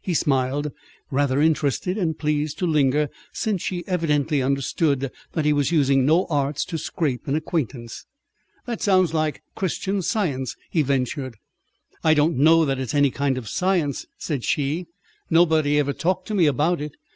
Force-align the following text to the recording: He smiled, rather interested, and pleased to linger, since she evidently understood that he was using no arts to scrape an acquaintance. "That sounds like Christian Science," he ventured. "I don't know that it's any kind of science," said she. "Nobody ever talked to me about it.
He 0.00 0.14
smiled, 0.14 0.70
rather 1.10 1.40
interested, 1.42 1.98
and 1.98 2.16
pleased 2.16 2.58
to 2.60 2.64
linger, 2.68 3.08
since 3.32 3.60
she 3.60 3.82
evidently 3.88 4.40
understood 4.40 5.10
that 5.32 5.44
he 5.44 5.52
was 5.52 5.72
using 5.72 6.06
no 6.06 6.26
arts 6.26 6.64
to 6.66 6.78
scrape 6.78 7.26
an 7.26 7.34
acquaintance. 7.34 8.06
"That 8.66 8.80
sounds 8.80 9.12
like 9.12 9.42
Christian 9.56 10.00
Science," 10.00 10.54
he 10.70 10.82
ventured. 10.82 11.34
"I 12.04 12.14
don't 12.14 12.36
know 12.36 12.64
that 12.64 12.78
it's 12.78 12.94
any 12.94 13.10
kind 13.10 13.36
of 13.36 13.48
science," 13.48 14.06
said 14.16 14.44
she. 14.44 14.86
"Nobody 15.28 15.80
ever 15.80 15.92
talked 15.92 16.28
to 16.28 16.34
me 16.36 16.46
about 16.46 16.80
it. 16.80 16.94